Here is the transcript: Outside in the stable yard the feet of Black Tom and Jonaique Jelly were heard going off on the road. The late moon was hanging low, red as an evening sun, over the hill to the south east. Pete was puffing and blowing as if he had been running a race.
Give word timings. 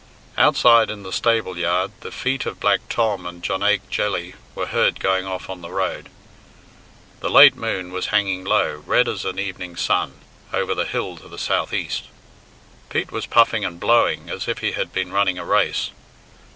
Outside 0.35 0.89
in 0.89 1.03
the 1.03 1.13
stable 1.13 1.59
yard 1.59 1.91
the 1.99 2.09
feet 2.11 2.47
of 2.47 2.59
Black 2.59 2.79
Tom 2.89 3.27
and 3.27 3.43
Jonaique 3.43 3.87
Jelly 3.91 4.33
were 4.55 4.65
heard 4.65 4.99
going 4.99 5.27
off 5.27 5.47
on 5.47 5.61
the 5.61 5.69
road. 5.69 6.09
The 7.19 7.29
late 7.29 7.55
moon 7.55 7.91
was 7.91 8.07
hanging 8.07 8.43
low, 8.43 8.81
red 8.87 9.07
as 9.07 9.25
an 9.25 9.37
evening 9.37 9.75
sun, 9.75 10.13
over 10.51 10.73
the 10.73 10.85
hill 10.85 11.17
to 11.17 11.27
the 11.27 11.37
south 11.37 11.71
east. 11.71 12.05
Pete 12.89 13.11
was 13.11 13.27
puffing 13.27 13.63
and 13.63 13.79
blowing 13.79 14.27
as 14.31 14.47
if 14.47 14.57
he 14.57 14.71
had 14.71 14.91
been 14.91 15.13
running 15.13 15.37
a 15.37 15.45
race. 15.45 15.91